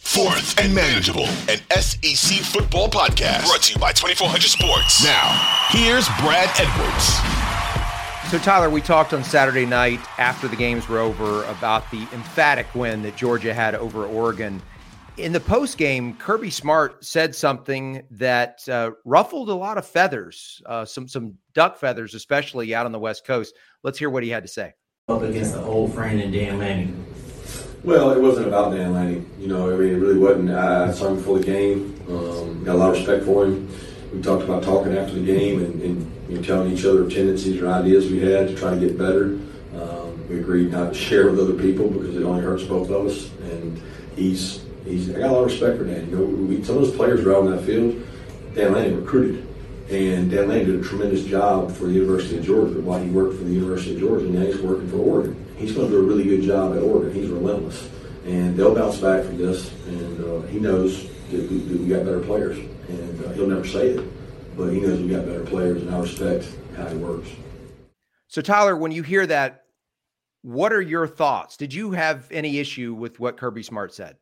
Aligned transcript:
Fourth 0.00 0.58
and 0.58 0.74
Manageable, 0.74 1.26
an 1.48 1.60
SEC 1.80 2.38
football 2.38 2.88
podcast 2.88 3.44
brought 3.46 3.62
to 3.62 3.74
you 3.74 3.78
by 3.78 3.92
2400 3.92 4.42
Sports. 4.42 5.04
Now, 5.04 5.68
here's 5.68 6.08
Brad 6.20 6.50
Edwards. 6.58 8.30
So, 8.30 8.38
Tyler, 8.38 8.70
we 8.70 8.80
talked 8.80 9.12
on 9.12 9.22
Saturday 9.22 9.66
night 9.66 10.00
after 10.18 10.48
the 10.48 10.56
games 10.56 10.88
were 10.88 10.98
over 10.98 11.44
about 11.44 11.88
the 11.92 12.08
emphatic 12.12 12.74
win 12.74 13.02
that 13.02 13.14
Georgia 13.16 13.52
had 13.54 13.74
over 13.76 14.06
Oregon. 14.06 14.60
In 15.16 15.32
the 15.32 15.40
post 15.40 15.76
game, 15.78 16.16
Kirby 16.16 16.50
Smart 16.50 17.04
said 17.04 17.34
something 17.36 18.02
that 18.10 18.66
uh, 18.68 18.92
ruffled 19.04 19.50
a 19.50 19.54
lot 19.54 19.78
of 19.78 19.86
feathers, 19.86 20.62
uh, 20.66 20.84
some 20.86 21.06
some 21.08 21.34
duck 21.52 21.76
feathers, 21.76 22.14
especially 22.14 22.74
out 22.74 22.86
on 22.86 22.92
the 22.92 22.98
West 22.98 23.24
Coast. 23.26 23.54
Let's 23.84 23.98
hear 23.98 24.10
what 24.10 24.22
he 24.22 24.30
had 24.30 24.42
to 24.44 24.48
say. 24.48 24.72
Up 25.08 25.22
against 25.22 25.52
the 25.52 25.62
old 25.62 25.92
friend 25.92 26.20
and 26.20 26.32
Dan 26.32 26.58
Lanning, 26.58 26.99
well, 27.82 28.10
it 28.10 28.20
wasn't 28.20 28.46
about 28.46 28.72
Dan 28.72 28.92
Lanning. 28.92 29.30
You 29.38 29.48
know, 29.48 29.72
I 29.72 29.76
mean, 29.76 29.94
it 29.94 29.98
really 29.98 30.18
wasn't. 30.18 30.50
I 30.50 30.92
saw 30.92 31.08
him 31.08 31.16
before 31.16 31.38
the 31.38 31.46
game. 31.46 31.98
Um, 32.08 32.62
got 32.64 32.74
a 32.74 32.78
lot 32.78 32.90
of 32.90 32.96
respect 32.96 33.24
for 33.24 33.46
him. 33.46 33.68
We 34.12 34.20
talked 34.20 34.44
about 34.44 34.62
talking 34.62 34.96
after 34.96 35.14
the 35.14 35.24
game 35.24 35.60
and, 35.60 35.80
and 35.82 36.12
you 36.28 36.36
know, 36.36 36.42
telling 36.42 36.72
each 36.72 36.84
other 36.84 37.08
tendencies 37.08 37.60
or 37.62 37.68
ideas 37.68 38.10
we 38.10 38.20
had 38.20 38.48
to 38.48 38.56
try 38.56 38.74
to 38.74 38.80
get 38.80 38.98
better. 38.98 39.38
Um, 39.74 40.28
we 40.28 40.40
agreed 40.40 40.72
not 40.72 40.92
to 40.92 40.98
share 40.98 41.30
with 41.30 41.40
other 41.40 41.54
people 41.54 41.88
because 41.88 42.16
it 42.16 42.22
only 42.22 42.42
hurts 42.42 42.64
both 42.64 42.90
of 42.90 43.06
us. 43.06 43.30
And 43.50 43.80
he's 44.14 44.62
he's. 44.84 45.08
I 45.14 45.20
got 45.20 45.30
a 45.30 45.32
lot 45.32 45.44
of 45.44 45.46
respect 45.46 45.78
for 45.78 45.84
Dan. 45.84 46.10
You 46.10 46.16
know, 46.16 46.24
we, 46.24 46.62
some 46.62 46.76
of 46.76 46.82
those 46.82 46.94
players 46.94 47.24
were 47.24 47.34
out 47.34 47.44
on 47.44 47.50
that 47.52 47.62
field. 47.62 48.06
Dan 48.54 48.72
Lanning 48.72 49.00
recruited. 49.00 49.46
And 49.88 50.30
Dan 50.30 50.48
Lanning 50.48 50.66
did 50.66 50.80
a 50.80 50.82
tremendous 50.82 51.24
job 51.24 51.72
for 51.72 51.84
the 51.84 51.92
University 51.92 52.36
of 52.36 52.44
Georgia 52.44 52.80
while 52.80 53.00
he 53.00 53.08
worked 53.10 53.38
for 53.38 53.44
the 53.44 53.52
University 53.52 53.94
of 53.94 54.00
Georgia, 54.00 54.26
now 54.26 54.44
he's 54.44 54.60
working 54.60 54.88
for 54.88 54.98
Oregon 54.98 55.46
he's 55.60 55.72
going 55.72 55.90
to 55.90 55.92
do 55.92 56.00
a 56.00 56.02
really 56.02 56.24
good 56.24 56.42
job 56.42 56.74
at 56.74 56.82
Oregon. 56.82 57.12
He's 57.14 57.28
relentless, 57.28 57.88
and 58.24 58.56
they'll 58.56 58.74
bounce 58.74 58.98
back 58.98 59.24
from 59.24 59.36
this. 59.36 59.70
And 59.86 60.24
uh, 60.24 60.46
he 60.48 60.58
knows 60.58 61.04
that 61.30 61.50
we, 61.50 61.58
that 61.58 61.80
we, 61.80 61.86
got 61.86 62.04
better 62.04 62.20
players, 62.20 62.58
and 62.88 63.24
uh, 63.24 63.28
he'll 63.32 63.46
never 63.46 63.66
say 63.66 63.90
it, 63.90 64.56
but 64.56 64.70
he 64.70 64.80
knows 64.80 65.00
we 65.00 65.08
got 65.08 65.26
better 65.26 65.44
players, 65.44 65.82
and 65.82 65.94
I 65.94 66.00
respect 66.00 66.48
how 66.76 66.86
he 66.86 66.96
works. 66.96 67.28
So, 68.28 68.40
Tyler, 68.40 68.76
when 68.76 68.90
you 68.90 69.02
hear 69.02 69.26
that, 69.26 69.64
what 70.42 70.72
are 70.72 70.80
your 70.80 71.06
thoughts? 71.06 71.56
Did 71.56 71.74
you 71.74 71.92
have 71.92 72.26
any 72.30 72.58
issue 72.58 72.94
with 72.94 73.20
what 73.20 73.36
Kirby 73.36 73.62
Smart 73.62 73.92
said? 73.92 74.16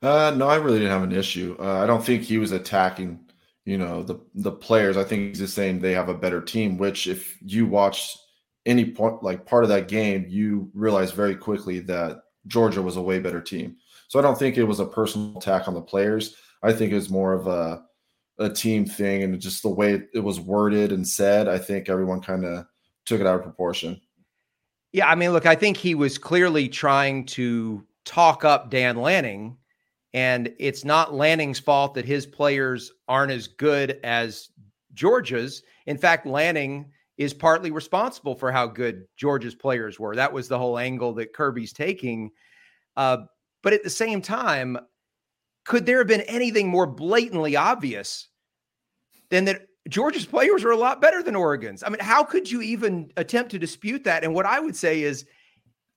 Uh, 0.00 0.34
no, 0.36 0.48
I 0.48 0.56
really 0.56 0.78
didn't 0.78 0.92
have 0.92 1.02
an 1.02 1.12
issue. 1.12 1.56
Uh, 1.58 1.82
I 1.82 1.86
don't 1.86 2.04
think 2.04 2.22
he 2.22 2.38
was 2.38 2.52
attacking, 2.52 3.20
you 3.64 3.78
know, 3.78 4.02
the 4.02 4.20
the 4.34 4.52
players. 4.52 4.96
I 4.96 5.04
think 5.04 5.28
he's 5.28 5.38
just 5.38 5.54
saying 5.54 5.80
they 5.80 5.92
have 5.92 6.08
a 6.08 6.14
better 6.14 6.40
team. 6.40 6.78
Which, 6.78 7.06
if 7.06 7.38
you 7.42 7.66
watch 7.66 8.16
any 8.66 8.84
point 8.84 9.22
like 9.22 9.46
part 9.46 9.64
of 9.64 9.68
that 9.70 9.88
game, 9.88 10.26
you 10.28 10.70
realize 10.74 11.12
very 11.12 11.36
quickly 11.36 11.80
that 11.80 12.22
Georgia 12.46 12.82
was 12.82 12.96
a 12.96 13.02
way 13.02 13.18
better 13.18 13.40
team. 13.40 13.76
So 14.08 14.18
I 14.18 14.22
don't 14.22 14.38
think 14.38 14.56
it 14.56 14.64
was 14.64 14.80
a 14.80 14.86
personal 14.86 15.38
attack 15.38 15.68
on 15.68 15.74
the 15.74 15.80
players. 15.80 16.36
I 16.62 16.72
think 16.72 16.92
it 16.92 16.96
was 16.96 17.10
more 17.10 17.32
of 17.32 17.46
a 17.46 17.84
a 18.38 18.50
team 18.50 18.84
thing 18.84 19.22
and 19.22 19.40
just 19.40 19.62
the 19.62 19.68
way 19.68 20.02
it 20.12 20.20
was 20.20 20.40
worded 20.40 20.92
and 20.92 21.06
said. 21.06 21.46
I 21.46 21.58
think 21.58 21.88
everyone 21.88 22.20
kind 22.20 22.44
of 22.44 22.66
took 23.06 23.20
it 23.20 23.26
out 23.26 23.36
of 23.36 23.42
proportion. 23.42 24.00
Yeah, 24.92 25.08
I 25.08 25.14
mean, 25.14 25.32
look, 25.32 25.46
I 25.46 25.54
think 25.54 25.76
he 25.76 25.94
was 25.94 26.18
clearly 26.18 26.68
trying 26.68 27.26
to 27.26 27.84
talk 28.04 28.44
up 28.44 28.70
Dan 28.70 28.96
Lanning, 28.96 29.56
and 30.12 30.52
it's 30.58 30.84
not 30.84 31.14
Lanning's 31.14 31.58
fault 31.58 31.94
that 31.94 32.04
his 32.04 32.26
players 32.26 32.92
aren't 33.08 33.32
as 33.32 33.46
good 33.46 33.98
as 34.04 34.50
Georgia's. 34.94 35.62
In 35.86 35.98
fact, 35.98 36.26
Lanning 36.26 36.86
is 37.16 37.32
partly 37.32 37.70
responsible 37.70 38.34
for 38.34 38.50
how 38.50 38.66
good 38.66 39.06
Georgia's 39.16 39.54
players 39.54 40.00
were. 40.00 40.16
That 40.16 40.32
was 40.32 40.48
the 40.48 40.58
whole 40.58 40.78
angle 40.78 41.12
that 41.14 41.32
Kirby's 41.32 41.72
taking. 41.72 42.30
Uh, 42.96 43.18
but 43.62 43.72
at 43.72 43.84
the 43.84 43.90
same 43.90 44.20
time, 44.20 44.78
could 45.64 45.86
there 45.86 45.98
have 45.98 46.06
been 46.06 46.22
anything 46.22 46.68
more 46.68 46.86
blatantly 46.86 47.56
obvious 47.56 48.28
than 49.30 49.44
that 49.46 49.66
Georgia's 49.88 50.26
players 50.26 50.64
are 50.64 50.72
a 50.72 50.76
lot 50.76 51.00
better 51.00 51.22
than 51.22 51.36
Oregon's? 51.36 51.82
I 51.82 51.88
mean, 51.88 52.00
how 52.00 52.24
could 52.24 52.50
you 52.50 52.62
even 52.62 53.10
attempt 53.16 53.52
to 53.52 53.58
dispute 53.58 54.04
that? 54.04 54.24
And 54.24 54.34
what 54.34 54.46
I 54.46 54.58
would 54.60 54.76
say 54.76 55.02
is 55.02 55.24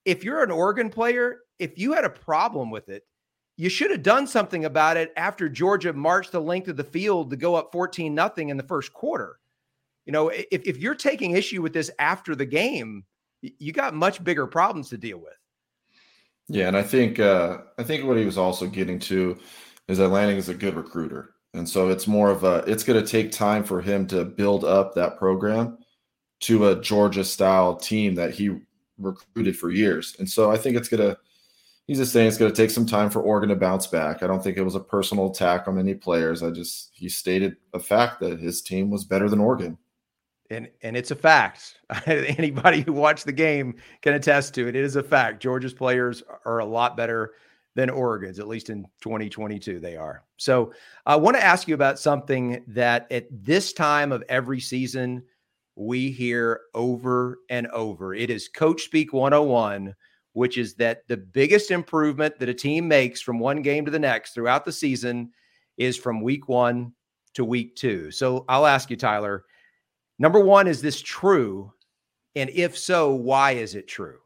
if 0.05 0.23
you're 0.23 0.43
an 0.43 0.51
Oregon 0.51 0.89
player, 0.89 1.39
if 1.59 1.77
you 1.77 1.93
had 1.93 2.05
a 2.05 2.09
problem 2.09 2.69
with 2.69 2.89
it, 2.89 3.03
you 3.57 3.69
should 3.69 3.89
have 3.89 4.03
done 4.03 4.27
something 4.27 4.65
about 4.65 4.97
it 4.97 5.11
after 5.17 5.49
Georgia 5.49 5.91
marched 5.91 6.31
the 6.31 6.39
length 6.39 6.67
of 6.67 6.77
the 6.77 6.83
field 6.83 7.31
to 7.31 7.35
go 7.35 7.55
up 7.55 7.71
14 7.71 8.13
nothing 8.13 8.49
in 8.49 8.57
the 8.57 8.63
first 8.63 8.93
quarter. 8.93 9.39
You 10.07 10.13
know, 10.13 10.29
if, 10.29 10.47
if 10.51 10.77
you're 10.77 10.95
taking 10.95 11.31
issue 11.31 11.61
with 11.61 11.73
this 11.73 11.91
after 11.99 12.33
the 12.33 12.45
game, 12.45 13.03
you 13.41 13.73
got 13.73 13.93
much 13.93 14.23
bigger 14.23 14.47
problems 14.47 14.89
to 14.89 14.97
deal 14.97 15.17
with. 15.17 15.37
Yeah, 16.47 16.69
and 16.69 16.77
I 16.77 16.81
think 16.81 17.19
uh, 17.19 17.57
I 17.77 17.83
think 17.83 18.05
what 18.05 18.15
he 18.15 18.23
was 18.23 18.37
also 18.37 18.67
getting 18.67 18.99
to 18.99 19.37
is 19.89 19.97
that 19.97 20.07
Lanning 20.07 20.37
is 20.37 20.47
a 20.47 20.53
good 20.53 20.75
recruiter, 20.75 21.35
and 21.53 21.67
so 21.67 21.89
it's 21.89 22.07
more 22.07 22.31
of 22.31 22.45
a 22.45 22.63
it's 22.67 22.85
going 22.85 23.03
to 23.03 23.05
take 23.05 23.33
time 23.33 23.65
for 23.65 23.81
him 23.81 24.07
to 24.07 24.23
build 24.23 24.63
up 24.63 24.95
that 24.95 25.17
program 25.17 25.77
to 26.41 26.69
a 26.69 26.81
Georgia 26.81 27.25
style 27.25 27.75
team 27.75 28.15
that 28.15 28.33
he 28.33 28.57
recruited 28.97 29.57
for 29.57 29.71
years, 29.71 30.15
and 30.19 30.29
so 30.29 30.49
I 30.49 30.57
think 30.57 30.77
it's 30.77 30.87
going 30.89 31.01
to. 31.03 31.17
He's 31.85 31.99
just 31.99 32.11
saying 32.11 32.27
it's 32.27 32.37
going 32.37 32.51
to 32.51 32.61
take 32.61 32.69
some 32.69 32.85
time 32.85 33.09
for 33.09 33.21
Oregon 33.21 33.47
to 33.49 33.55
bounce 33.55 33.87
back. 33.87 34.21
I 34.21 34.27
don't 34.27 34.43
think 34.43 34.57
it 34.57 34.63
was 34.63 34.75
a 34.75 34.79
personal 34.79 35.31
attack 35.31 35.69
on 35.69 35.77
any 35.77 35.95
players. 35.95 36.43
I 36.43 36.51
just 36.51 36.91
he 36.93 37.09
stated 37.09 37.57
a 37.73 37.79
fact 37.79 38.21
that 38.21 38.39
his 38.39 38.61
team 38.61 38.89
was 38.89 39.03
better 39.03 39.29
than 39.29 39.39
Oregon 39.39 39.77
and 40.49 40.69
and 40.81 40.95
it's 40.95 41.11
a 41.11 41.15
fact. 41.15 41.79
Anybody 42.05 42.81
who 42.81 42.93
watched 42.93 43.25
the 43.25 43.31
game 43.31 43.75
can 44.01 44.13
attest 44.13 44.53
to 44.55 44.67
it. 44.67 44.75
It 44.75 44.83
is 44.83 44.95
a 44.95 45.03
fact. 45.03 45.41
Georgia's 45.41 45.73
players 45.73 46.23
are 46.45 46.59
a 46.59 46.65
lot 46.65 46.97
better 46.97 47.33
than 47.75 47.89
Oregon's, 47.91 48.39
at 48.39 48.47
least 48.47 48.71
in 48.71 48.85
2022, 49.01 49.79
they 49.79 49.95
are. 49.95 50.23
So 50.37 50.73
I 51.05 51.15
want 51.15 51.37
to 51.37 51.43
ask 51.43 51.67
you 51.67 51.75
about 51.75 51.99
something 51.99 52.63
that 52.69 53.05
at 53.11 53.27
this 53.31 53.71
time 53.71 54.11
of 54.11 54.23
every 54.29 54.59
season 54.59 55.23
we 55.75 56.09
hear 56.09 56.61
over 56.73 57.37
and 57.51 57.67
over. 57.67 58.15
It 58.15 58.31
is 58.31 58.47
Coach 58.47 58.81
Speak 58.81 59.13
101, 59.13 59.93
which 60.33 60.57
is 60.57 60.73
that 60.75 61.07
the 61.07 61.17
biggest 61.17 61.69
improvement 61.69 62.39
that 62.39 62.49
a 62.49 62.53
team 62.53 62.87
makes 62.87 63.21
from 63.21 63.37
one 63.37 63.61
game 63.61 63.85
to 63.85 63.91
the 63.91 63.99
next 63.99 64.33
throughout 64.33 64.65
the 64.65 64.71
season 64.71 65.31
is 65.77 65.95
from 65.95 66.21
week 66.21 66.49
one 66.49 66.93
to 67.35 67.45
week 67.45 67.75
two. 67.75 68.09
So 68.09 68.43
I'll 68.49 68.65
ask 68.65 68.89
you, 68.89 68.97
Tyler 68.97 69.45
Number 70.19 70.39
one, 70.39 70.67
is 70.67 70.81
this 70.81 71.01
true? 71.01 71.73
And 72.35 72.49
if 72.51 72.77
so, 72.77 73.13
why 73.13 73.51
is 73.51 73.75
it 73.75 73.87
true? 73.87 74.19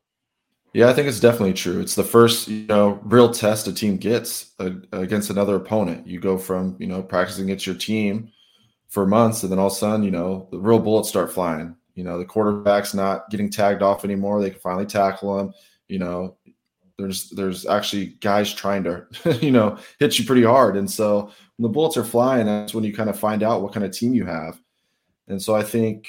Yeah, 0.74 0.90
I 0.90 0.94
think 0.94 1.09
it's 1.09 1.19
definitely 1.19 1.53
true. 1.53 1.81
It's 1.81 1.96
the 1.96 2.03
first, 2.03 2.47
you 2.47 2.66
know, 2.68 3.00
real 3.03 3.29
test 3.34 3.68
a 3.68 3.74
team 3.74 3.97
gets 3.97 4.53
against 4.94 5.29
another 5.29 5.56
opponent. 5.56 6.07
You 6.07 6.19
go 6.19 6.38
from, 6.38 6.78
you 6.79 6.88
know, 6.88 7.03
practicing 7.03 7.46
against 7.46 7.66
your 7.66 7.75
team 7.75 8.31
for 8.88 9.06
months, 9.06 9.44
and 9.44 9.52
then 9.52 9.59
all 9.59 9.68
of 9.68 9.74
a 9.74 9.75
sudden, 9.75 10.03
you 10.03 10.12
know, 10.12 10.47
the 10.52 10.59
real 10.59 10.79
bullets 10.79 11.09
start 11.09 11.31
flying. 11.31 11.75
You 11.96 12.06
know, 12.06 12.18
the 12.18 12.25
quarterback's 12.25 12.94
not 12.94 13.29
getting 13.29 13.50
tagged 13.50 13.81
off 13.81 14.06
anymore. 14.06 14.41
They 14.41 14.50
can 14.52 14.59
finally 14.59 14.85
tackle 14.85 15.40
him. 15.40 15.53
You 15.90 16.00
know, 16.00 16.38
there's 16.97 17.29
there's 17.31 17.66
actually 17.66 18.18
guys 18.22 18.53
trying 18.53 18.85
to, 18.85 19.06
you 19.41 19.52
know, 19.52 19.78
hit 20.00 20.18
you 20.18 20.26
pretty 20.26 20.44
hard. 20.44 20.78
And 20.78 20.90
so 20.90 21.32
when 21.58 21.70
the 21.70 21.70
bullets 21.70 21.97
are 21.97 22.05
flying, 22.05 22.46
that's 22.46 22.73
when 22.73 22.85
you 22.85 22.94
kind 22.94 23.09
of 23.09 23.20
find 23.20 23.44
out 23.44 23.61
what 23.61 23.73
kind 23.73 23.85
of 23.85 23.91
team 23.91 24.14
you 24.14 24.26
have. 24.26 24.60
And 25.32 25.42
so 25.42 25.56
I 25.56 25.64
think 25.64 26.08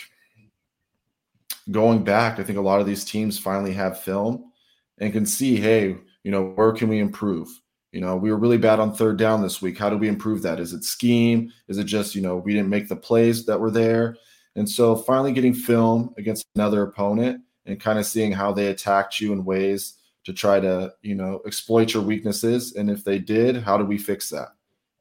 going 1.70 2.02
back, 2.02 2.38
I 2.38 2.42
think 2.42 2.58
a 2.58 2.62
lot 2.62 2.80
of 2.80 2.86
these 2.86 3.04
teams 3.04 3.38
finally 3.38 3.72
have 3.72 4.00
film 4.00 4.52
and 4.98 5.12
can 5.12 5.24
see, 5.24 5.56
hey, 5.56 5.96
you 6.24 6.30
know, 6.30 6.50
where 6.50 6.72
can 6.72 6.88
we 6.88 6.98
improve? 6.98 7.48
You 7.92 8.00
know, 8.00 8.16
we 8.16 8.30
were 8.30 8.38
really 8.38 8.58
bad 8.58 8.80
on 8.80 8.94
third 8.94 9.18
down 9.18 9.42
this 9.42 9.62
week. 9.62 9.78
How 9.78 9.90
do 9.90 9.96
we 9.96 10.08
improve 10.08 10.42
that? 10.42 10.58
Is 10.58 10.72
it 10.72 10.82
scheme? 10.82 11.52
Is 11.68 11.78
it 11.78 11.84
just, 11.84 12.14
you 12.14 12.22
know, 12.22 12.36
we 12.36 12.52
didn't 12.52 12.70
make 12.70 12.88
the 12.88 12.96
plays 12.96 13.46
that 13.46 13.60
were 13.60 13.70
there? 13.70 14.16
And 14.56 14.68
so 14.68 14.96
finally 14.96 15.32
getting 15.32 15.54
film 15.54 16.12
against 16.18 16.44
another 16.54 16.82
opponent 16.82 17.42
and 17.66 17.80
kind 17.80 17.98
of 17.98 18.06
seeing 18.06 18.32
how 18.32 18.52
they 18.52 18.66
attacked 18.68 19.20
you 19.20 19.32
in 19.32 19.44
ways 19.44 19.94
to 20.24 20.32
try 20.32 20.58
to, 20.58 20.92
you 21.02 21.14
know, 21.14 21.40
exploit 21.46 21.94
your 21.94 22.02
weaknesses. 22.02 22.74
And 22.74 22.90
if 22.90 23.04
they 23.04 23.18
did, 23.18 23.62
how 23.62 23.78
do 23.78 23.84
we 23.84 23.98
fix 23.98 24.30
that? 24.30 24.48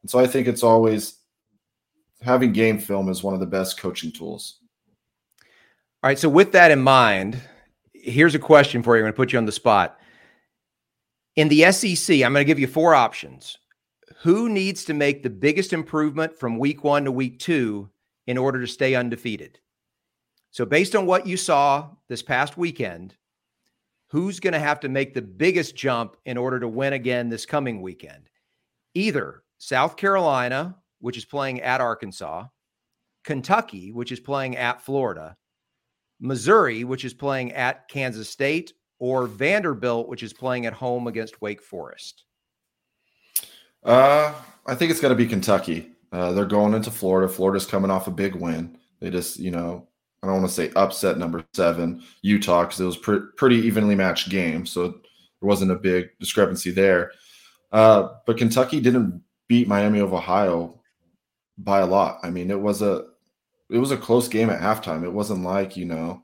And 0.04 0.10
so 0.10 0.20
I 0.20 0.28
think 0.28 0.48
it's 0.48 0.64
always 0.64 1.21
having 2.22 2.52
game 2.54 2.80
film 2.80 3.10
is 3.10 3.24
one 3.24 3.34
of 3.34 3.40
the 3.40 3.46
best 3.46 3.80
coaching 3.80 4.12
tools. 4.12 4.60
All 6.04 6.10
right. 6.10 6.20
So, 6.20 6.30
with 6.30 6.52
that 6.54 6.72
in 6.72 6.82
mind, 6.82 7.40
here's 7.94 8.36
a 8.36 8.40
question 8.40 8.82
for 8.84 8.96
you. 8.96 9.02
I'm 9.02 9.06
going 9.06 9.14
to 9.14 9.18
put 9.18 9.32
you 9.32 9.40
on 9.40 9.46
the 9.46 9.52
spot. 9.52 10.00
In 11.36 11.48
the 11.48 11.72
SEC, 11.72 12.16
I'm 12.16 12.34
going 12.34 12.42
to 12.42 12.46
give 12.46 12.60
you 12.60 12.68
four 12.68 12.96
options. 12.96 13.58
Who 14.22 14.50
needs 14.50 14.84
to 14.86 14.94
make 14.94 15.24
the 15.24 15.30
biggest 15.30 15.74
improvement 15.74 16.38
from 16.38 16.60
week 16.60 16.84
one 16.84 17.06
to 17.06 17.12
week 17.12 17.40
two 17.40 17.90
in 18.28 18.38
order 18.38 18.60
to 18.60 18.68
stay 18.68 18.96
undefeated? 18.96 19.60
So, 20.52 20.66
based 20.66 20.96
on 20.96 21.06
what 21.06 21.28
you 21.28 21.38
saw 21.38 21.90
this 22.10 22.22
past 22.22 22.58
weekend, 22.58 23.16
who's 24.10 24.40
going 24.40 24.54
to 24.54 24.60
have 24.60 24.80
to 24.82 24.90
make 24.90 25.14
the 25.14 25.22
biggest 25.22 25.76
jump 25.76 26.18
in 26.26 26.38
order 26.38 26.60
to 26.60 26.68
win 26.68 26.94
again 26.94 27.30
this 27.30 27.46
coming 27.46 27.82
weekend? 27.82 28.30
Either 28.94 29.44
South 29.60 29.96
Carolina, 29.96 30.76
which 31.02 31.18
is 31.18 31.26
playing 31.26 31.62
at 31.62 31.82
Arkansas, 31.82 32.46
Kentucky, 33.24 33.92
which 33.92 34.12
is 34.12 34.20
playing 34.20 34.58
at 34.58 34.82
Florida, 34.82 35.36
Missouri, 36.20 36.84
which 36.84 37.04
is 37.04 37.14
playing 37.14 37.52
at 37.54 37.88
Kansas 37.88 38.30
State, 38.30 38.74
or 39.00 39.26
Vanderbilt, 39.26 40.08
which 40.08 40.24
is 40.24 40.32
playing 40.32 40.66
at 40.66 40.74
home 40.74 41.08
against 41.08 41.42
Wake 41.42 41.62
Forest? 41.62 42.24
Uh, 43.84 44.34
I 44.68 44.76
think 44.76 44.92
it's 44.92 45.02
going 45.02 45.12
to 45.12 45.16
be 45.16 45.28
Kentucky. 45.28 45.92
Uh, 46.12 46.32
they're 46.32 46.46
going 46.46 46.74
into 46.74 46.92
Florida. 46.92 47.32
Florida's 47.32 47.66
coming 47.66 47.90
off 47.90 48.08
a 48.08 48.12
big 48.12 48.36
win. 48.36 48.78
They 49.00 49.10
just, 49.10 49.40
you 49.40 49.50
know, 49.50 49.88
I 50.22 50.28
don't 50.28 50.38
want 50.38 50.48
to 50.50 50.54
say 50.54 50.72
upset 50.76 51.18
number 51.18 51.44
seven 51.54 52.04
Utah 52.22 52.64
because 52.64 52.80
it 52.80 52.86
was 52.86 52.98
pre- 52.98 53.28
pretty 53.38 53.56
evenly 53.56 53.96
matched 53.96 54.30
game, 54.30 54.68
so 54.68 54.90
there 54.90 55.00
wasn't 55.42 55.72
a 55.72 55.76
big 55.76 56.10
discrepancy 56.20 56.70
there. 56.70 57.12
Uh, 57.72 58.10
but 58.28 58.38
Kentucky 58.38 58.80
didn't 58.80 59.24
beat 59.48 59.68
Miami 59.68 60.00
of 60.00 60.14
Ohio 60.14 60.81
by 61.58 61.80
a 61.80 61.86
lot. 61.86 62.20
I 62.24 62.30
mean, 62.30 62.52
it 62.52 62.60
was 62.60 62.82
a 62.82 63.06
it 63.70 63.78
was 63.78 63.92
a 63.92 63.98
close 63.98 64.28
game 64.28 64.50
at 64.50 64.62
halftime. 64.62 65.04
It 65.04 65.14
wasn't 65.14 65.44
like 65.44 65.78
you 65.78 65.86
know 65.86 66.24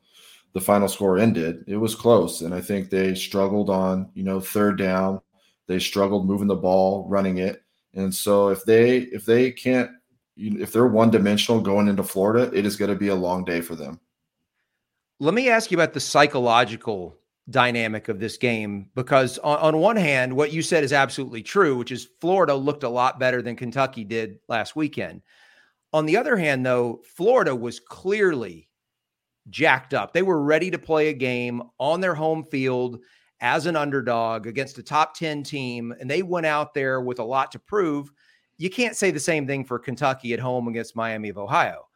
the 0.53 0.61
final 0.61 0.87
score 0.87 1.17
ended. 1.17 1.63
It 1.67 1.77
was 1.77 1.95
close, 1.95 2.41
and 2.41 2.53
I 2.53 2.61
think 2.61 2.89
they 2.89 3.15
struggled 3.15 3.69
on 3.69 4.09
you 4.13 4.23
know 4.23 4.39
third 4.39 4.77
down. 4.77 5.21
They 5.67 5.79
struggled 5.79 6.27
moving 6.27 6.47
the 6.47 6.55
ball, 6.55 7.07
running 7.09 7.39
it, 7.39 7.63
and 7.93 8.13
so 8.13 8.49
if 8.49 8.63
they 8.65 8.99
if 8.99 9.25
they 9.25 9.51
can't 9.51 9.91
if 10.37 10.71
they're 10.71 10.87
one 10.87 11.09
dimensional 11.09 11.61
going 11.61 11.87
into 11.87 12.03
Florida, 12.03 12.51
it 12.55 12.65
is 12.65 12.75
going 12.75 12.91
to 12.91 12.97
be 12.97 13.07
a 13.07 13.15
long 13.15 13.43
day 13.43 13.59
for 13.61 13.75
them. 13.75 13.99
Let 15.19 15.33
me 15.33 15.49
ask 15.49 15.71
you 15.71 15.77
about 15.77 15.93
the 15.93 15.99
psychological 15.99 17.17
dynamic 17.49 18.09
of 18.09 18.19
this 18.19 18.37
game 18.37 18.89
because 18.93 19.37
on, 19.39 19.57
on, 19.59 19.77
one 19.77 19.95
hand 19.95 20.35
what 20.35 20.51
you 20.51 20.61
said 20.61 20.83
is 20.83 20.91
absolutely 20.91 21.41
true 21.41 21.77
which 21.77 21.93
is 21.93 22.09
florida 22.19 22.53
looked 22.53 22.83
a 22.83 22.89
lot 22.89 23.19
better 23.19 23.41
than 23.41 23.55
kentucky 23.55 24.03
did 24.03 24.39
last 24.49 24.75
weekend. 24.75 25.21
On 25.93 26.05
the 26.05 26.17
other 26.17 26.35
hand 26.35 26.65
though 26.65 27.01
florida 27.15 27.55
was 27.55 27.79
clearly 27.79 28.67
jacked 29.49 29.93
up. 29.93 30.11
They 30.11 30.23
were 30.23 30.43
ready 30.43 30.69
to 30.71 30.77
play 30.77 31.07
a 31.07 31.13
game 31.13 31.63
on 31.79 32.01
their 32.01 32.15
home 32.15 32.43
field 32.43 32.99
as 33.39 33.65
an 33.65 33.77
underdog 33.77 34.45
against 34.45 34.77
a 34.77 34.83
top 34.83 35.15
10 35.15 35.43
team 35.43 35.93
and 36.01 36.11
they 36.11 36.23
went 36.23 36.45
out 36.45 36.73
there 36.73 36.99
with 36.99 37.19
a 37.19 37.23
lot 37.23 37.53
to 37.53 37.59
prove. 37.59 38.11
You 38.57 38.69
can't 38.69 38.97
say 38.97 39.09
the 39.09 39.21
same 39.21 39.47
thing 39.47 39.63
for 39.63 39.79
kentucky 39.79 40.33
at 40.33 40.39
home 40.41 40.67
against 40.67 40.97
miami 40.97 41.29
of 41.29 41.37
ohio 41.37 41.86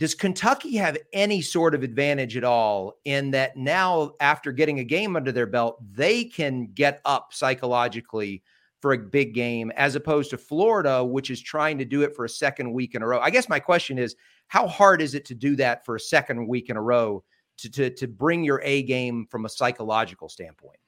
does 0.00 0.14
Kentucky 0.14 0.76
have 0.76 0.96
any 1.12 1.42
sort 1.42 1.74
of 1.74 1.82
advantage 1.82 2.34
at 2.34 2.42
all 2.42 2.94
in 3.04 3.30
that 3.32 3.58
now, 3.58 4.14
after 4.18 4.50
getting 4.50 4.78
a 4.78 4.84
game 4.84 5.14
under 5.14 5.30
their 5.30 5.46
belt, 5.46 5.76
they 5.92 6.24
can 6.24 6.68
get 6.72 7.02
up 7.04 7.34
psychologically 7.34 8.42
for 8.80 8.94
a 8.94 8.98
big 8.98 9.34
game 9.34 9.70
as 9.76 9.96
opposed 9.96 10.30
to 10.30 10.38
Florida, 10.38 11.04
which 11.04 11.28
is 11.28 11.38
trying 11.38 11.76
to 11.76 11.84
do 11.84 12.00
it 12.00 12.16
for 12.16 12.24
a 12.24 12.30
second 12.30 12.72
week 12.72 12.94
in 12.94 13.02
a 13.02 13.06
row? 13.06 13.20
I 13.20 13.28
guess 13.28 13.46
my 13.50 13.60
question 13.60 13.98
is 13.98 14.16
how 14.48 14.66
hard 14.66 15.02
is 15.02 15.14
it 15.14 15.26
to 15.26 15.34
do 15.34 15.54
that 15.56 15.84
for 15.84 15.96
a 15.96 16.00
second 16.00 16.48
week 16.48 16.70
in 16.70 16.78
a 16.78 16.82
row 16.82 17.22
to, 17.58 17.70
to, 17.70 17.90
to 17.90 18.08
bring 18.08 18.42
your 18.42 18.62
A 18.64 18.82
game 18.84 19.26
from 19.30 19.44
a 19.44 19.50
psychological 19.50 20.30
standpoint? 20.30 20.78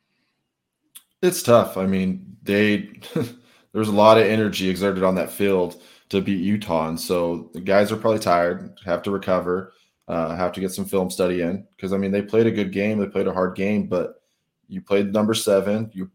It's 1.20 1.42
tough. 1.42 1.76
I 1.76 1.84
mean, 1.84 2.38
they 2.42 2.98
there's 3.74 3.88
a 3.88 3.92
lot 3.92 4.16
of 4.16 4.24
energy 4.24 4.70
exerted 4.70 5.04
on 5.04 5.16
that 5.16 5.30
field 5.30 5.82
to 6.12 6.20
beat 6.20 6.40
Utah. 6.40 6.88
And 6.88 7.00
so 7.00 7.50
the 7.54 7.60
guys 7.60 7.90
are 7.90 7.96
probably 7.96 8.20
tired, 8.20 8.78
have 8.84 9.02
to 9.04 9.10
recover, 9.10 9.72
uh, 10.08 10.36
have 10.36 10.52
to 10.52 10.60
get 10.60 10.70
some 10.70 10.84
film 10.84 11.10
study 11.10 11.40
in. 11.40 11.66
Because 11.74 11.94
I 11.94 11.96
mean, 11.96 12.10
they 12.10 12.20
played 12.20 12.46
a 12.46 12.50
good 12.50 12.70
game, 12.70 12.98
they 12.98 13.06
played 13.06 13.26
a 13.26 13.32
hard 13.32 13.56
game, 13.56 13.86
but 13.86 14.22
you 14.68 14.82
played 14.82 15.12
number 15.12 15.32
seven. 15.32 15.90
You 15.94 16.10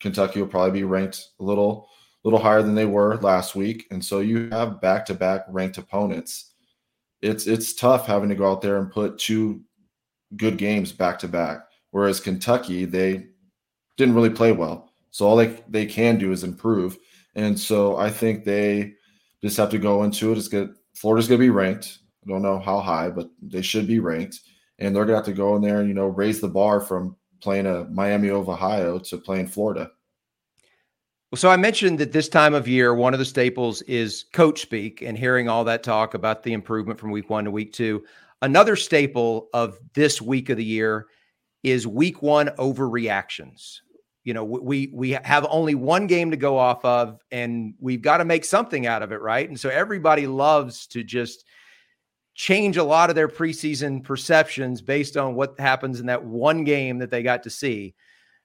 Kentucky 0.00 0.40
will 0.40 0.48
probably 0.48 0.72
be 0.72 0.84
ranked 0.84 1.30
a 1.40 1.42
little 1.42 1.88
little 2.24 2.38
higher 2.38 2.62
than 2.62 2.74
they 2.74 2.84
were 2.84 3.16
last 3.16 3.54
week, 3.54 3.86
and 3.90 4.04
so 4.04 4.20
you 4.20 4.50
have 4.50 4.82
back 4.82 5.06
to 5.06 5.14
back 5.14 5.46
ranked 5.48 5.78
opponents. 5.78 6.52
It's 7.22 7.46
it's 7.46 7.72
tough 7.72 8.06
having 8.06 8.28
to 8.28 8.34
go 8.34 8.50
out 8.50 8.60
there 8.60 8.78
and 8.78 8.90
put 8.90 9.18
two 9.18 9.62
good 10.36 10.58
games 10.58 10.92
back 10.92 11.18
to 11.20 11.28
back. 11.28 11.60
Whereas 11.90 12.20
Kentucky, 12.20 12.84
they 12.84 13.28
didn't 13.96 14.14
really 14.14 14.30
play 14.30 14.52
well, 14.52 14.92
so 15.10 15.26
all 15.26 15.36
they 15.36 15.58
they 15.68 15.86
can 15.86 16.18
do 16.18 16.32
is 16.32 16.44
improve. 16.44 16.98
And 17.34 17.58
so 17.58 17.96
I 17.96 18.10
think 18.10 18.44
they 18.44 18.94
just 19.42 19.56
have 19.56 19.70
to 19.70 19.78
go 19.78 20.02
into 20.04 20.32
it. 20.32 20.38
It's 20.38 20.48
good. 20.48 20.74
Florida's 20.94 21.28
going 21.28 21.40
to 21.40 21.46
be 21.46 21.50
ranked. 21.50 21.98
I 22.26 22.30
don't 22.30 22.42
know 22.42 22.58
how 22.58 22.80
high, 22.80 23.08
but 23.10 23.30
they 23.40 23.62
should 23.62 23.86
be 23.86 24.00
ranked. 24.00 24.40
And 24.78 24.94
they're 24.94 25.04
going 25.04 25.14
to 25.14 25.18
have 25.18 25.24
to 25.26 25.32
go 25.32 25.56
in 25.56 25.62
there 25.62 25.80
and, 25.80 25.88
you 25.88 25.94
know, 25.94 26.06
raise 26.06 26.40
the 26.40 26.48
bar 26.48 26.80
from 26.80 27.16
playing 27.40 27.66
a 27.66 27.84
Miami 27.84 28.28
of 28.30 28.48
Ohio 28.48 28.98
to 28.98 29.18
playing 29.18 29.48
Florida. 29.48 29.90
Well, 31.30 31.38
so 31.38 31.50
I 31.50 31.56
mentioned 31.56 31.98
that 31.98 32.12
this 32.12 32.28
time 32.28 32.54
of 32.54 32.66
year, 32.66 32.94
one 32.94 33.12
of 33.12 33.18
the 33.18 33.24
staples 33.24 33.82
is 33.82 34.24
coach 34.32 34.60
speak 34.60 35.02
and 35.02 35.16
hearing 35.16 35.48
all 35.48 35.62
that 35.64 35.82
talk 35.82 36.14
about 36.14 36.42
the 36.42 36.52
improvement 36.52 36.98
from 36.98 37.10
week 37.10 37.28
one 37.28 37.44
to 37.44 37.50
week 37.50 37.72
two. 37.72 38.04
Another 38.40 38.76
staple 38.76 39.48
of 39.52 39.78
this 39.94 40.22
week 40.22 40.48
of 40.48 40.56
the 40.56 40.64
year 40.64 41.06
is 41.62 41.86
week 41.86 42.22
one 42.22 42.48
overreactions 42.58 43.80
you 44.24 44.34
know 44.34 44.44
we 44.44 44.90
we 44.92 45.10
have 45.10 45.46
only 45.48 45.74
one 45.74 46.06
game 46.06 46.30
to 46.30 46.36
go 46.36 46.58
off 46.58 46.84
of 46.84 47.20
and 47.30 47.74
we've 47.80 48.02
got 48.02 48.18
to 48.18 48.24
make 48.24 48.44
something 48.44 48.86
out 48.86 49.02
of 49.02 49.12
it 49.12 49.20
right? 49.20 49.48
And 49.48 49.58
so 49.58 49.68
everybody 49.68 50.26
loves 50.26 50.86
to 50.88 51.02
just 51.02 51.44
change 52.34 52.76
a 52.76 52.84
lot 52.84 53.10
of 53.10 53.16
their 53.16 53.28
preseason 53.28 54.02
perceptions 54.02 54.80
based 54.80 55.16
on 55.16 55.34
what 55.34 55.58
happens 55.58 55.98
in 55.98 56.06
that 56.06 56.24
one 56.24 56.62
game 56.62 56.98
that 56.98 57.10
they 57.10 57.22
got 57.22 57.42
to 57.42 57.50
see. 57.50 57.94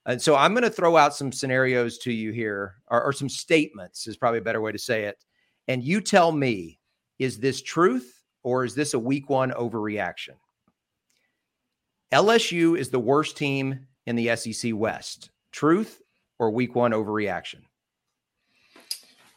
And 0.06 0.22
so 0.22 0.36
i'm 0.36 0.54
going 0.54 0.64
to 0.64 0.70
throw 0.70 0.98
out 0.98 1.16
some 1.16 1.31
scenarios 1.31 1.98
to 2.00 2.12
you 2.12 2.31
here 2.31 2.75
or, 2.88 3.04
or 3.04 3.14
some 3.14 3.30
statements 3.30 4.08
is 4.08 4.18
probably 4.18 4.40
a 4.40 4.44
better 4.44 4.62
way 4.62 4.72
to 4.72 4.80
say 4.80 5.04
it. 5.04 5.24
And 5.68 5.84
you 5.84 6.02
tell 6.02 6.31
me 6.31 6.80
is 7.20 7.40
this 7.40 7.62
truth 7.62 8.22
or 8.44 8.66
is 8.66 8.75
this 8.75 8.94
a 8.94 9.00
week 9.00 9.30
one 9.30 9.52
overreaction? 9.52 10.36
Lsu 12.12 12.78
is 12.78 12.90
the 12.90 13.00
worst 13.00 13.38
team 13.38 13.88
in 14.06 14.16
the 14.16 14.36
sec 14.36 14.72
west 14.74 15.30
Truth 15.53 16.01
or 16.39 16.50
week 16.51 16.75
one 16.75 16.91
overreaction? 16.91 17.61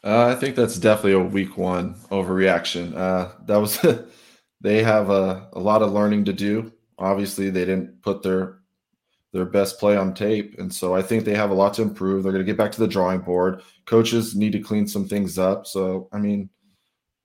Uh, 0.03 0.27
I 0.27 0.35
think 0.35 0.55
that's 0.55 0.77
definitely 0.77 1.13
a 1.13 1.19
week 1.19 1.57
one 1.57 1.93
overreaction. 2.11 2.95
Uh, 2.95 3.31
that 3.45 3.57
was 3.57 3.79
they 4.61 4.83
have 4.83 5.09
a, 5.09 5.47
a 5.53 5.59
lot 5.59 5.81
of 5.81 5.93
learning 5.93 6.25
to 6.25 6.33
do. 6.33 6.71
Obviously, 6.97 7.49
they 7.49 7.65
didn't 7.65 8.01
put 8.01 8.23
their 8.23 8.59
their 9.33 9.45
best 9.45 9.79
play 9.79 9.95
on 9.95 10.13
tape, 10.13 10.57
and 10.57 10.73
so 10.73 10.95
I 10.95 11.01
think 11.01 11.23
they 11.23 11.35
have 11.35 11.51
a 11.51 11.55
lot 11.55 11.75
to 11.75 11.83
improve. 11.83 12.23
They're 12.23 12.31
going 12.31 12.43
to 12.43 12.51
get 12.51 12.57
back 12.57 12.71
to 12.71 12.79
the 12.79 12.87
drawing 12.87 13.19
board. 13.19 13.61
Coaches 13.85 14.35
need 14.35 14.53
to 14.53 14.59
clean 14.59 14.87
some 14.87 15.07
things 15.07 15.37
up. 15.37 15.67
So, 15.67 16.09
I 16.11 16.17
mean, 16.17 16.49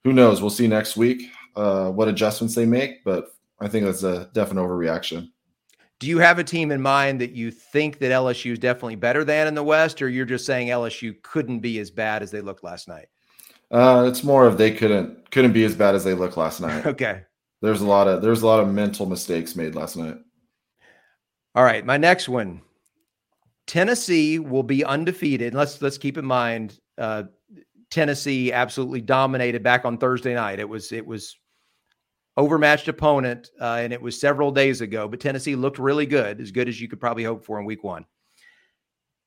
who 0.04 0.12
knows? 0.12 0.40
We'll 0.40 0.50
see 0.50 0.66
next 0.66 0.96
week 0.96 1.30
uh, 1.56 1.90
what 1.90 2.08
adjustments 2.08 2.54
they 2.54 2.66
make, 2.66 3.04
but 3.04 3.28
I 3.60 3.68
think 3.68 3.86
that's 3.86 4.02
a 4.02 4.28
definite 4.34 4.60
overreaction 4.60 5.30
do 6.02 6.08
you 6.08 6.18
have 6.18 6.40
a 6.40 6.44
team 6.44 6.72
in 6.72 6.82
mind 6.82 7.20
that 7.20 7.30
you 7.30 7.52
think 7.52 8.00
that 8.00 8.10
LSU 8.10 8.50
is 8.50 8.58
definitely 8.58 8.96
better 8.96 9.22
than 9.22 9.46
in 9.46 9.54
the 9.54 9.62
West, 9.62 10.02
or 10.02 10.08
you're 10.08 10.24
just 10.26 10.44
saying 10.44 10.66
LSU 10.66 11.14
couldn't 11.22 11.60
be 11.60 11.78
as 11.78 11.92
bad 11.92 12.24
as 12.24 12.32
they 12.32 12.40
looked 12.40 12.64
last 12.64 12.88
night? 12.88 13.06
Uh, 13.70 14.04
it's 14.08 14.24
more 14.24 14.44
of 14.44 14.58
they 14.58 14.72
couldn't 14.72 15.30
couldn't 15.30 15.52
be 15.52 15.62
as 15.62 15.76
bad 15.76 15.94
as 15.94 16.02
they 16.02 16.12
looked 16.12 16.36
last 16.36 16.60
night. 16.60 16.84
okay. 16.86 17.22
There's 17.60 17.82
a 17.82 17.86
lot 17.86 18.08
of 18.08 18.20
there's 18.20 18.42
a 18.42 18.46
lot 18.48 18.58
of 18.58 18.68
mental 18.68 19.06
mistakes 19.06 19.54
made 19.54 19.76
last 19.76 19.96
night. 19.96 20.16
All 21.54 21.62
right, 21.62 21.86
my 21.86 21.98
next 21.98 22.28
one. 22.28 22.62
Tennessee 23.68 24.40
will 24.40 24.64
be 24.64 24.84
undefeated. 24.84 25.54
Let's 25.54 25.80
let's 25.80 25.98
keep 25.98 26.18
in 26.18 26.24
mind 26.24 26.80
uh, 26.98 27.22
Tennessee 27.92 28.52
absolutely 28.52 29.02
dominated 29.02 29.62
back 29.62 29.84
on 29.84 29.98
Thursday 29.98 30.34
night. 30.34 30.58
It 30.58 30.68
was 30.68 30.90
it 30.90 31.06
was 31.06 31.36
overmatched 32.36 32.88
opponent, 32.88 33.50
uh, 33.60 33.78
and 33.80 33.92
it 33.92 34.00
was 34.00 34.18
several 34.18 34.50
days 34.50 34.80
ago, 34.80 35.08
but 35.08 35.20
Tennessee 35.20 35.54
looked 35.54 35.78
really 35.78 36.06
good, 36.06 36.40
as 36.40 36.50
good 36.50 36.68
as 36.68 36.80
you 36.80 36.88
could 36.88 37.00
probably 37.00 37.24
hope 37.24 37.44
for 37.44 37.58
in 37.58 37.66
week 37.66 37.84
one. 37.84 38.06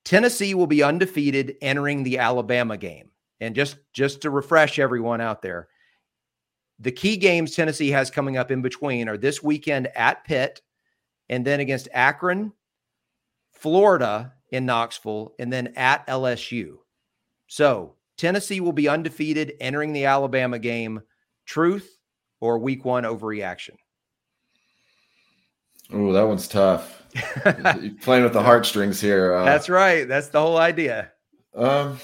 Tennessee 0.03 0.53
will 0.53 0.67
be 0.67 0.83
undefeated 0.83 1.55
entering 1.61 2.03
the 2.03 2.19
Alabama 2.19 2.77
game. 2.77 3.09
And 3.41 3.55
just, 3.55 3.77
just 3.91 4.21
to 4.21 4.29
refresh 4.29 4.79
everyone 4.79 5.19
out 5.19 5.41
there, 5.41 5.67
the 6.79 6.91
key 6.91 7.17
games 7.17 7.55
Tennessee 7.55 7.91
has 7.91 8.11
coming 8.11 8.37
up 8.37 8.51
in 8.51 8.61
between 8.61 9.07
are 9.07 9.17
this 9.17 9.41
weekend 9.41 9.87
at 9.95 10.23
Pitt, 10.25 10.61
and 11.29 11.45
then 11.45 11.59
against 11.59 11.87
Akron, 11.93 12.53
Florida 13.51 14.33
in 14.49 14.65
Knoxville, 14.65 15.33
and 15.39 15.51
then 15.51 15.73
at 15.75 16.05
LSU. 16.07 16.77
So 17.47 17.95
Tennessee 18.17 18.59
will 18.59 18.73
be 18.73 18.87
undefeated 18.87 19.53
entering 19.59 19.93
the 19.93 20.05
Alabama 20.05 20.59
game. 20.59 21.01
Truth 21.45 21.94
or 22.45 22.59
week 22.59 22.85
one 22.85 23.03
overreaction? 23.03 23.75
Oh, 25.91 26.13
that 26.13 26.23
one's 26.23 26.47
tough. 26.47 27.03
playing 28.01 28.23
with 28.23 28.33
the 28.33 28.41
heartstrings 28.43 28.99
here. 28.99 29.33
Uh, 29.33 29.45
That's 29.45 29.69
right. 29.69 30.07
That's 30.07 30.27
the 30.29 30.41
whole 30.41 30.57
idea. 30.57 31.11
Um, 31.55 31.99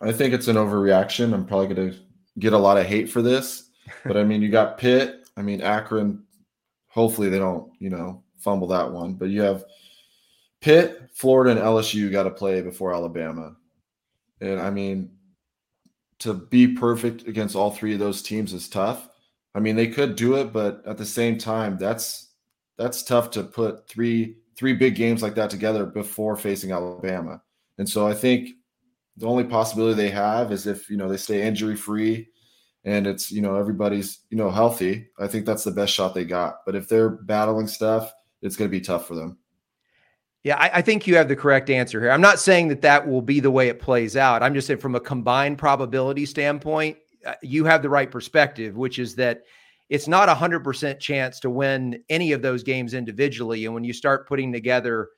I 0.00 0.12
think 0.12 0.34
it's 0.34 0.48
an 0.48 0.56
overreaction. 0.56 1.32
I'm 1.32 1.46
probably 1.46 1.74
going 1.74 1.92
to 1.92 1.98
get 2.38 2.52
a 2.52 2.58
lot 2.58 2.78
of 2.78 2.86
hate 2.86 3.08
for 3.10 3.22
this, 3.22 3.70
but 4.04 4.16
I 4.16 4.24
mean, 4.24 4.42
you 4.42 4.50
got 4.50 4.78
Pitt. 4.78 5.28
I 5.36 5.42
mean, 5.42 5.60
Akron. 5.60 6.22
Hopefully, 6.88 7.28
they 7.28 7.38
don't, 7.40 7.72
you 7.80 7.90
know, 7.90 8.22
fumble 8.38 8.68
that 8.68 8.92
one. 8.92 9.14
But 9.14 9.28
you 9.30 9.42
have 9.42 9.64
Pitt, 10.60 11.10
Florida, 11.12 11.50
and 11.50 11.60
LSU 11.60 12.10
got 12.10 12.22
to 12.24 12.30
play 12.30 12.60
before 12.60 12.94
Alabama, 12.94 13.56
and 14.40 14.60
I 14.60 14.70
mean, 14.70 15.10
to 16.20 16.34
be 16.34 16.68
perfect 16.68 17.26
against 17.26 17.56
all 17.56 17.70
three 17.70 17.92
of 17.92 17.98
those 17.98 18.22
teams 18.22 18.52
is 18.52 18.68
tough. 18.68 19.08
I 19.54 19.60
mean, 19.60 19.76
they 19.76 19.88
could 19.88 20.16
do 20.16 20.34
it, 20.36 20.52
but 20.52 20.82
at 20.86 20.98
the 20.98 21.06
same 21.06 21.38
time, 21.38 21.78
that's 21.78 22.32
that's 22.76 23.02
tough 23.02 23.30
to 23.32 23.44
put 23.44 23.88
three 23.88 24.36
three 24.56 24.72
big 24.72 24.94
games 24.94 25.22
like 25.22 25.34
that 25.34 25.50
together 25.50 25.86
before 25.86 26.36
facing 26.36 26.72
Alabama. 26.72 27.42
And 27.78 27.88
so 27.88 28.06
I 28.06 28.14
think 28.14 28.50
the 29.16 29.26
only 29.26 29.44
possibility 29.44 29.94
they 29.94 30.10
have 30.10 30.52
is 30.52 30.66
if 30.66 30.90
you 30.90 30.96
know 30.96 31.08
they 31.08 31.16
stay 31.16 31.46
injury 31.46 31.76
free 31.76 32.28
and 32.84 33.06
it's 33.06 33.30
you 33.30 33.42
know 33.42 33.56
everybody's 33.56 34.20
you 34.30 34.36
know 34.36 34.50
healthy. 34.50 35.08
I 35.18 35.26
think 35.26 35.46
that's 35.46 35.64
the 35.64 35.70
best 35.70 35.92
shot 35.92 36.14
they 36.14 36.24
got. 36.24 36.64
But 36.66 36.74
if 36.74 36.88
they're 36.88 37.10
battling 37.10 37.66
stuff, 37.66 38.12
it's 38.42 38.56
going 38.56 38.70
to 38.70 38.76
be 38.76 38.80
tough 38.80 39.06
for 39.06 39.14
them. 39.14 39.38
Yeah, 40.42 40.56
I, 40.58 40.70
I, 40.74 40.82
think 40.82 41.06
you 41.06 41.16
have 41.16 41.28
the 41.28 41.36
correct 41.36 41.70
answer 41.70 41.98
here. 41.98 42.10
I'm 42.10 42.20
not 42.20 42.38
saying 42.38 42.68
that 42.68 42.82
that 42.82 43.08
will 43.08 43.22
be 43.22 43.40
the 43.40 43.50
way 43.50 43.68
it 43.68 43.80
plays 43.80 44.14
out. 44.14 44.42
I'm 44.42 44.52
just 44.52 44.66
saying 44.66 44.80
from 44.80 44.94
a 44.94 45.00
combined 45.00 45.56
probability 45.56 46.26
standpoint, 46.26 46.98
you 47.42 47.64
have 47.64 47.82
the 47.82 47.88
right 47.88 48.10
perspective, 48.10 48.76
which 48.76 48.98
is 48.98 49.14
that 49.16 49.42
it's 49.88 50.08
not 50.08 50.28
a 50.28 50.34
hundred 50.34 50.60
percent 50.64 51.00
chance 51.00 51.40
to 51.40 51.50
win 51.50 52.02
any 52.08 52.32
of 52.32 52.42
those 52.42 52.62
games 52.62 52.94
individually. 52.94 53.64
And 53.64 53.74
when 53.74 53.84
you 53.84 53.92
start 53.92 54.26
putting 54.28 54.52
together, 54.52 55.10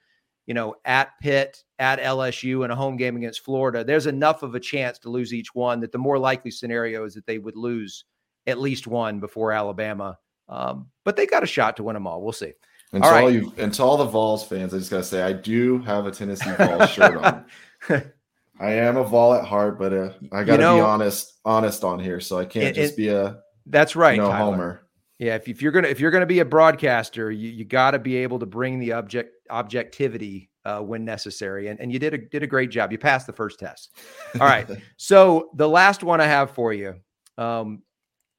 you 0.46 0.54
know, 0.54 0.74
at 0.84 1.10
Pitt, 1.20 1.62
at 1.78 2.00
LSU, 2.00 2.64
and 2.64 2.72
a 2.72 2.76
home 2.76 2.96
game 2.96 3.16
against 3.16 3.40
Florida, 3.40 3.84
there's 3.84 4.06
enough 4.06 4.42
of 4.42 4.54
a 4.54 4.60
chance 4.60 4.98
to 5.00 5.10
lose 5.10 5.32
each 5.32 5.54
one 5.54 5.80
that 5.80 5.92
the 5.92 5.98
more 5.98 6.18
likely 6.18 6.50
scenario 6.50 7.04
is 7.04 7.14
that 7.14 7.26
they 7.26 7.38
would 7.38 7.56
lose 7.56 8.04
at 8.46 8.58
least 8.58 8.86
one 8.86 9.20
before 9.20 9.52
Alabama. 9.52 10.18
Um, 10.48 10.88
but 11.04 11.16
they 11.16 11.26
got 11.26 11.42
a 11.42 11.46
shot 11.46 11.76
to 11.76 11.82
win 11.82 11.94
them 11.94 12.06
all. 12.06 12.22
We'll 12.22 12.32
see. 12.32 12.52
And 12.92 13.02
all 13.02 13.10
to 13.10 13.14
right. 13.14 13.24
all 13.24 13.30
you 13.30 13.52
and 13.56 13.74
to 13.74 13.82
all 13.82 13.96
the 13.96 14.04
Vols 14.04 14.46
fans, 14.46 14.72
I 14.72 14.78
just 14.78 14.90
gotta 14.90 15.04
say 15.04 15.22
I 15.22 15.32
do 15.32 15.78
have 15.82 16.06
a 16.06 16.10
Tennessee 16.10 16.52
Vols 16.52 16.90
shirt 16.90 17.16
on. 17.16 17.44
I 18.58 18.72
am 18.72 18.96
a 18.96 19.04
Vol 19.04 19.34
at 19.34 19.44
heart, 19.44 19.78
but 19.78 19.92
uh, 19.92 20.10
I 20.32 20.44
gotta 20.44 20.52
you 20.52 20.58
know, 20.58 20.76
be 20.76 20.80
honest, 20.80 21.40
honest 21.44 21.84
on 21.84 21.98
here, 21.98 22.20
so 22.20 22.38
I 22.38 22.44
can't 22.44 22.66
it, 22.66 22.74
just 22.74 22.94
it, 22.94 22.96
be 22.96 23.08
a 23.08 23.38
that's 23.66 23.96
right, 23.96 24.16
you 24.16 24.22
know, 24.22 24.32
homer. 24.32 24.86
Yeah, 25.18 25.36
if, 25.36 25.48
if 25.48 25.62
you're 25.62 25.72
gonna 25.72 25.88
if 25.88 26.00
you're 26.00 26.10
gonna 26.10 26.26
be 26.26 26.40
a 26.40 26.44
broadcaster, 26.44 27.30
you, 27.30 27.50
you 27.50 27.64
got 27.64 27.92
to 27.92 27.98
be 27.98 28.16
able 28.16 28.38
to 28.38 28.46
bring 28.46 28.78
the 28.78 28.92
object 28.92 29.32
objectivity 29.50 30.50
uh, 30.64 30.80
when 30.80 31.04
necessary, 31.04 31.68
and 31.68 31.80
and 31.80 31.92
you 31.92 31.98
did 31.98 32.14
a 32.14 32.18
did 32.18 32.42
a 32.42 32.46
great 32.46 32.70
job. 32.70 32.92
You 32.92 32.98
passed 32.98 33.26
the 33.26 33.32
first 33.32 33.58
test. 33.58 33.96
All 34.34 34.46
right, 34.46 34.68
so 34.96 35.50
the 35.54 35.68
last 35.68 36.02
one 36.02 36.20
I 36.20 36.26
have 36.26 36.50
for 36.50 36.72
you, 36.72 36.94
um, 37.38 37.82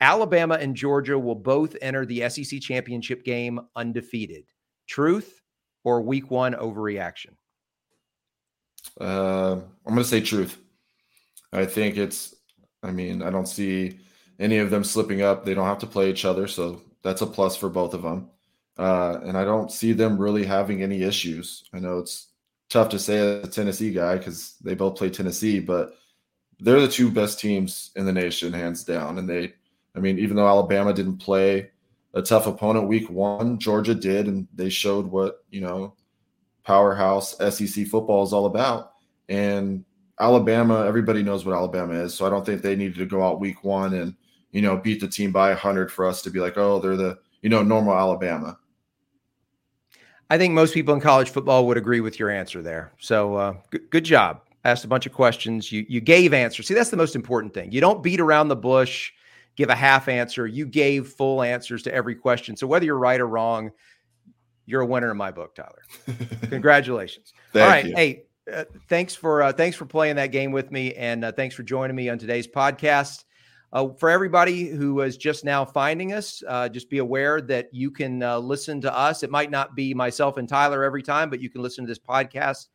Alabama 0.02 0.56
and 0.56 0.76
Georgia 0.76 1.18
will 1.18 1.36
both 1.36 1.76
enter 1.82 2.06
the 2.06 2.30
SEC 2.30 2.62
championship 2.62 3.24
game 3.24 3.60
undefeated. 3.76 4.46
Truth 4.88 5.42
or 5.84 6.02
week 6.02 6.32
one 6.32 6.54
overreaction? 6.54 7.32
Uh, 9.00 9.54
I'm 9.86 9.94
going 9.94 9.98
to 9.98 10.04
say 10.04 10.22
truth. 10.22 10.58
I 11.54 11.66
think 11.66 11.98
it's, 11.98 12.36
I 12.84 12.92
mean, 12.92 13.22
I 13.22 13.30
don't 13.30 13.48
see 13.48 14.00
any 14.40 14.58
of 14.58 14.70
them 14.70 14.84
slipping 14.84 15.22
up. 15.22 15.46
They 15.46 15.54
don't 15.54 15.66
have 15.66 15.80
to 15.80 15.88
play 15.88 16.10
each 16.10 16.26
other. 16.26 16.48
So 16.48 16.82
that's 17.04 17.22
a 17.22 17.28
plus 17.28 17.56
for 17.56 17.70
both 17.70 17.94
of 17.94 18.02
them. 18.02 18.30
Uh, 18.78 19.20
and 19.24 19.38
I 19.38 19.44
don't 19.44 19.72
see 19.72 19.94
them 19.94 20.18
really 20.18 20.46
having 20.46 20.84
any 20.84 21.02
issues. 21.02 21.64
I 21.74 21.80
know 21.80 22.00
it's 22.00 22.28
tough 22.70 22.90
to 22.90 23.00
say 23.00 23.18
as 23.18 23.48
a 23.48 23.52
Tennessee 23.52 23.92
guy 23.92 24.18
because 24.18 24.56
they 24.64 24.76
both 24.76 24.98
play 24.98 25.10
Tennessee, 25.10 25.60
but 25.60 25.94
they're 26.60 26.82
the 26.82 26.88
two 26.88 27.10
best 27.10 27.40
teams 27.40 27.92
in 27.96 28.06
the 28.06 28.14
nation, 28.14 28.54
hands 28.54 28.84
down. 28.84 29.18
And 29.18 29.28
they, 29.28 29.54
I 29.96 30.00
mean, 30.00 30.20
even 30.20 30.36
though 30.36 30.48
Alabama 30.48 30.94
didn't 30.94 31.18
play 31.18 31.72
a 32.14 32.22
tough 32.22 32.48
opponent 32.48 32.88
week 32.88 33.10
one, 33.10 33.58
Georgia 33.58 33.96
did, 33.96 34.28
and 34.28 34.48
they 34.54 34.70
showed 34.70 35.08
what, 35.08 35.44
you 35.50 35.62
know, 35.62 35.96
powerhouse 36.68 37.38
SEC 37.38 37.88
football 37.88 38.24
is 38.24 38.34
all 38.34 38.46
about. 38.46 38.92
And 39.30 39.86
Alabama, 40.20 40.86
everybody 40.86 41.24
knows 41.24 41.46
what 41.46 41.56
Alabama 41.56 41.94
is. 41.94 42.14
So 42.14 42.28
I 42.28 42.30
don't 42.30 42.46
think 42.46 42.62
they 42.62 42.76
needed 42.76 42.98
to 42.98 43.06
go 43.06 43.24
out 43.24 43.40
week 43.40 43.64
one 43.64 43.94
and, 43.94 44.14
you 44.52 44.62
know, 44.62 44.76
beat 44.76 45.00
the 45.00 45.08
team 45.08 45.32
by 45.32 45.50
100 45.50 45.90
for 45.90 46.06
us 46.06 46.22
to 46.24 46.30
be 46.30 46.40
like, 46.40 46.58
oh, 46.58 46.80
they're 46.80 46.98
the, 46.98 47.18
you 47.42 47.50
know, 47.50 47.64
normal 47.64 47.94
Alabama. 47.94 48.60
I 50.30 50.38
think 50.38 50.54
most 50.54 50.74
people 50.74 50.94
in 50.94 51.00
college 51.00 51.30
football 51.30 51.66
would 51.68 51.78
agree 51.78 52.02
with 52.02 52.20
your 52.20 52.30
answer 52.30 52.62
there. 52.62 52.92
So 53.00 53.36
uh, 53.36 53.54
good, 53.70 53.90
good 53.90 54.04
job. 54.04 54.42
Asked 54.66 54.84
a 54.84 54.90
bunch 54.90 55.06
of 55.06 55.14
questions. 55.14 55.72
You 55.72 55.86
you 55.88 56.02
gave 56.02 56.34
answers. 56.34 56.68
See, 56.68 56.74
that's 56.74 56.90
the 56.90 56.98
most 56.98 57.16
important 57.16 57.54
thing. 57.54 57.72
You 57.72 57.80
don't 57.80 58.04
beat 58.04 58.20
around 58.20 58.50
the 58.50 58.58
bush 58.58 59.14
give 59.58 59.70
a 59.70 59.76
half 59.76 60.08
answer. 60.08 60.48
You 60.48 60.66
gave 60.66 61.08
full 61.08 61.42
answers 61.42 61.84
to 61.84 61.94
every 61.94 62.16
question. 62.16 62.56
So 62.56 62.68
whether 62.68 62.86
you're 62.86 62.98
right 62.98 63.20
or 63.20 63.28
wrong, 63.28 63.72
you're 64.68 64.82
a 64.82 64.86
winner 64.86 65.10
in 65.10 65.18
my 65.18 65.32
book, 65.32 65.56
Tyler. 65.56 65.82
Congratulations. 66.50 67.34
All 67.56 67.62
right, 67.62 67.86
you. 67.86 67.96
hey, 67.96 68.24
uh, 68.54 68.66
thanks 68.88 69.16
for 69.16 69.42
uh, 69.42 69.52
thanks 69.52 69.76
for 69.76 69.86
playing 69.86 70.18
that 70.18 70.28
game 70.28 70.52
with 70.52 70.72
me, 70.72 70.94
and 70.94 71.26
uh, 71.26 71.32
thanks 71.32 71.56
for 71.56 71.64
joining 71.64 71.96
me 71.96 72.10
on 72.10 72.20
today's 72.20 72.48
podcast. 72.48 73.24
Uh, 73.74 73.90
for 73.98 74.10
everybody 74.10 74.68
who 74.68 75.02
is 75.02 75.18
just 75.18 75.44
now 75.44 75.66
finding 75.66 76.14
us, 76.14 76.44
uh, 76.48 76.70
just 76.70 76.90
be 76.90 77.00
aware 77.00 77.42
that 77.42 77.74
you 77.74 77.92
can 77.92 78.24
uh, 78.24 78.38
listen 78.38 78.80
to 78.80 78.96
us. 78.96 79.24
It 79.24 79.32
might 79.32 79.52
not 79.52 79.76
be 79.76 79.94
myself 79.94 80.38
and 80.38 80.48
Tyler 80.48 80.84
every 80.84 81.04
time, 81.04 81.30
but 81.30 81.42
you 81.42 81.50
can 81.50 81.62
listen 81.62 81.86
to 81.86 81.90
this 81.90 82.00
podcast, 82.00 82.68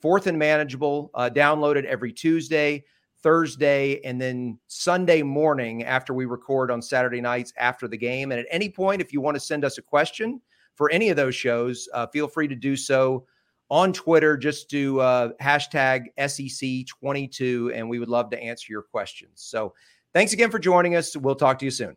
Fourth 0.00 0.26
and 0.26 0.38
Manageable, 0.38 1.10
downloaded 1.16 1.84
every 1.84 2.12
Tuesday. 2.12 2.84
Thursday, 3.22 4.00
and 4.04 4.20
then 4.20 4.56
Sunday 4.68 5.20
morning 5.20 5.82
after 5.82 6.14
we 6.14 6.26
record 6.26 6.70
on 6.70 6.80
Saturday 6.80 7.20
nights 7.20 7.52
after 7.58 7.88
the 7.88 7.96
game. 7.96 8.30
And 8.30 8.38
at 8.38 8.46
any 8.52 8.68
point, 8.68 9.00
if 9.00 9.12
you 9.12 9.20
want 9.20 9.34
to 9.34 9.40
send 9.40 9.64
us 9.64 9.78
a 9.78 9.82
question 9.82 10.40
for 10.76 10.90
any 10.90 11.08
of 11.08 11.16
those 11.16 11.34
shows, 11.34 11.88
uh, 11.92 12.06
feel 12.06 12.28
free 12.28 12.46
to 12.48 12.54
do 12.54 12.76
so 12.76 13.26
on 13.70 13.92
Twitter. 13.92 14.36
Just 14.36 14.70
do 14.70 15.00
uh, 15.00 15.30
hashtag 15.40 16.04
SEC22, 16.18 17.74
and 17.74 17.88
we 17.88 17.98
would 17.98 18.08
love 18.08 18.30
to 18.30 18.40
answer 18.40 18.66
your 18.70 18.82
questions. 18.82 19.32
So 19.36 19.74
thanks 20.14 20.32
again 20.32 20.50
for 20.50 20.58
joining 20.58 20.94
us. 20.94 21.16
We'll 21.16 21.34
talk 21.34 21.58
to 21.58 21.64
you 21.64 21.70
soon. 21.70 21.96